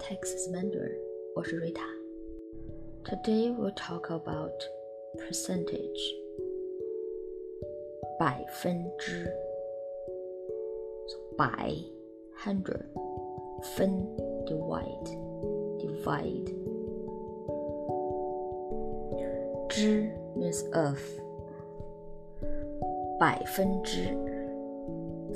[0.00, 0.98] Texas Mandarin，
[1.36, 4.60] 我是 Rita。Today we'll talk about
[5.16, 6.16] percentage，
[8.18, 9.32] 百分之，
[11.36, 11.72] 百
[12.36, 12.86] hundred，
[13.62, 14.04] 分
[14.46, 15.16] divide
[15.78, 16.52] divide，
[19.68, 20.98] 之 means of，
[23.20, 24.08] 百分之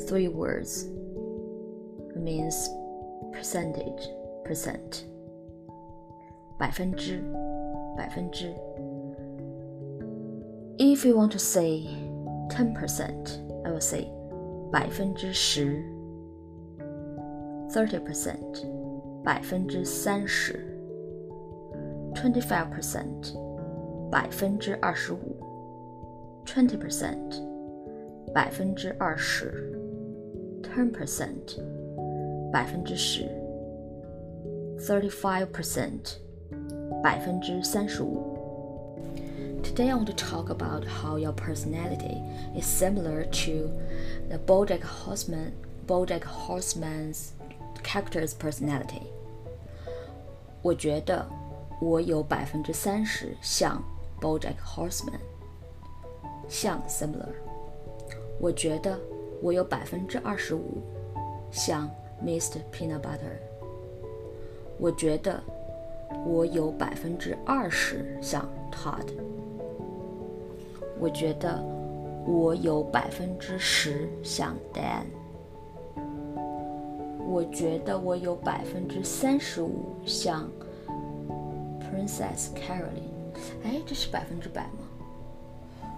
[0.04, 0.88] three words
[2.16, 2.68] means
[3.32, 4.10] percentage
[4.44, 5.04] percent
[6.58, 7.22] 百分之
[7.96, 8.54] 百分之
[10.78, 11.86] If you want to say
[12.48, 14.10] ten percent, I will say
[14.72, 15.82] 百分之十
[17.70, 18.64] thirty percent
[19.22, 20.58] 百分之三十
[22.14, 23.34] twenty five percent
[24.10, 25.36] 百分之二十五
[26.46, 27.42] twenty percent
[28.32, 29.78] 百分之二十
[30.62, 31.60] ten percent
[32.50, 33.28] 百分之十
[34.79, 36.17] 35 percent.
[37.01, 38.35] 百分之三十五。
[39.63, 42.21] Today, I want to talk about how your personality
[42.55, 43.71] is similar to
[44.29, 45.53] the BoJack Horseman,
[45.87, 47.31] BoJack Horseman's
[47.83, 49.03] character's personality.
[50.61, 51.27] 我觉得
[51.81, 53.83] 我有百分之三十像
[54.21, 55.19] BoJack Horseman，
[56.47, 57.33] 像 similar。
[58.39, 58.99] 我觉得
[59.41, 60.81] 我有百分之二十五
[61.51, 61.89] 像
[62.23, 62.59] Mr.
[62.71, 63.39] Peanutbutter。
[64.77, 65.41] 我觉得
[66.25, 69.07] 我有百分之二十像 Todd。
[70.99, 71.61] 我觉得
[72.25, 75.05] 我有百分之十像 Dan。
[77.27, 80.49] 我觉得我有百分之三十五像
[81.79, 83.11] Princess Carolyn。
[83.63, 85.89] 哎，这是百分之百吗？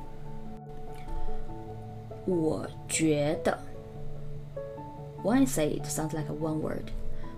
[2.25, 3.57] 我觉得。
[5.23, 6.89] When I say it sounds like a one word，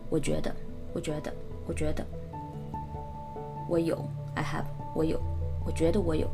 [0.10, 0.54] 我觉得。
[0.92, 1.33] 我觉得，
[1.67, 2.05] 我觉得，
[3.68, 3.96] 我有，
[4.35, 4.64] I have，
[4.95, 5.20] 我有，
[5.64, 6.29] 我觉得我有，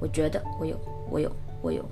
[0.00, 0.78] 我觉得我有，
[1.10, 1.32] 我有，
[1.62, 1.84] 我有。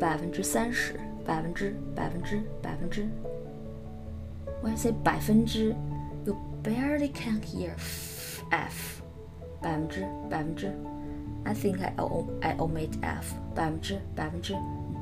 [0.00, 3.06] 百分之三十，百分之，百分之，百分之。
[4.62, 5.74] When I say 百分之，
[6.24, 7.72] you barely can hear
[8.50, 9.02] f。
[9.60, 10.72] 百分之，百分之。
[11.44, 11.92] I think I
[12.40, 13.34] I omit f。
[13.54, 14.54] 百分之，百分之。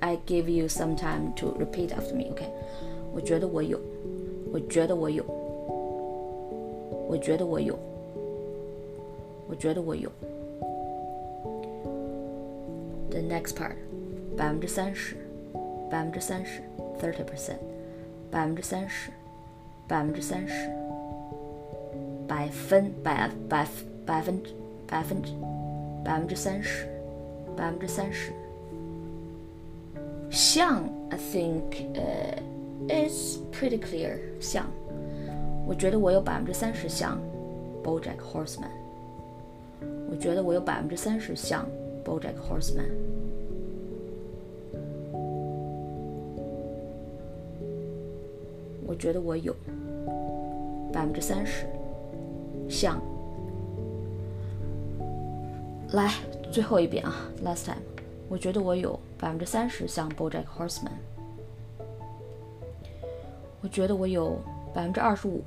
[0.00, 2.44] I give you some time to repeat after me, OK？
[3.14, 3.78] 我觉得我有，
[4.52, 5.24] 我觉得我有，
[7.08, 7.78] 我觉得我有，
[9.48, 10.10] 我觉得我有。
[13.10, 13.76] The next part，
[14.36, 15.16] 百分之三十，
[15.90, 16.62] 百分之三十，
[17.00, 17.58] thirty percent，
[18.30, 19.10] 百分之三十，
[19.86, 20.68] 百分之三十，
[22.26, 23.66] 百分百百
[24.06, 24.42] 百分
[24.86, 25.32] 百分之
[26.02, 26.88] 百分之三十，
[27.54, 28.32] 百分之三十。
[30.29, 31.61] 像 I think
[31.95, 32.37] 呃、
[32.87, 34.65] uh, is pretty clear 像，
[35.65, 37.17] 我觉得我有百分之三十像
[37.83, 38.69] BoJack Horseman。
[40.09, 41.65] 我觉得我有百分之三十像
[42.05, 42.91] BoJack Horseman。
[48.85, 49.53] 我觉得我有
[50.93, 51.65] 百分之三十
[52.69, 53.01] 像。
[55.91, 56.11] 来，
[56.51, 57.13] 最后一遍啊
[57.43, 57.96] ，last time。
[58.29, 60.91] 我觉得我有百分之三十像 BoJack Horseman。
[63.61, 64.39] 我觉得我有
[64.73, 65.43] 百分之二十五，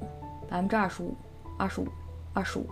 [0.48, 1.14] 百分之二十五，
[1.58, 1.86] 二十五，
[2.32, 2.66] 二十五。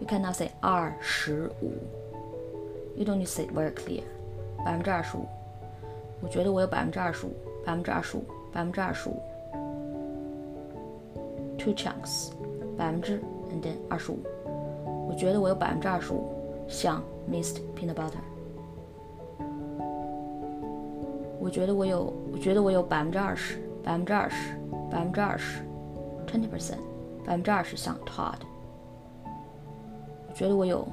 [0.00, 1.72] You cannot say 二十五。
[2.96, 4.02] You don't need to say very clear。
[4.64, 5.26] 百分之二十五。
[6.20, 7.32] 我觉得我有百分之二十五，
[7.64, 9.20] 百分之二十五，百分之二十五。
[11.58, 12.30] Two chunks，
[12.76, 13.20] 百分之
[13.50, 14.18] and then 二十五。
[15.08, 16.32] 我觉得我有百分之二十五
[16.68, 18.33] 像 Mist Peanut Butter。
[21.44, 24.54] 我觉得我有，我觉得我有百分之二十，百分之二十，
[24.90, 25.60] 百分之二十
[26.26, 26.78] ，twenty percent，
[27.22, 28.38] 百分之二十像 Todd。
[30.26, 30.88] 我觉得我有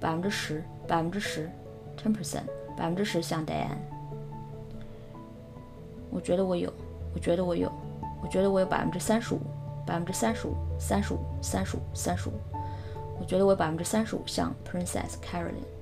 [0.00, 1.48] 百分之十，百分之十
[1.96, 2.42] ，ten percent，
[2.76, 3.68] 百分之十像 Dan。
[6.10, 6.72] 我觉得我有，
[7.14, 7.70] 我觉得我有，
[8.20, 9.38] 我觉得我有百分之三十五，
[9.86, 12.32] 百分之三十五，三十五，三十五，三十五。
[13.20, 15.73] 我觉得我有百分之三十五像 Princess Caroline。